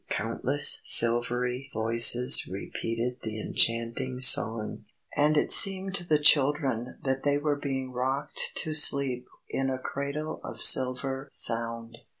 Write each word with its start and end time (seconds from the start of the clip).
Countless 0.09 0.81
silvery 0.83 1.69
voices 1.75 2.47
repeated 2.51 3.17
the 3.21 3.39
enchanting 3.39 4.19
song. 4.19 4.85
And 5.15 5.37
it 5.37 5.51
seemed 5.51 5.93
to 5.93 6.03
the 6.03 6.17
children 6.17 6.97
that 7.03 7.21
they 7.21 7.37
were 7.37 7.55
being 7.55 7.91
rocked 7.91 8.53
to 8.55 8.73
sleep 8.73 9.27
in 9.47 9.69
a 9.69 9.77
cradle 9.77 10.41
of 10.43 10.59
silver 10.59 11.27
sound. 11.29 11.99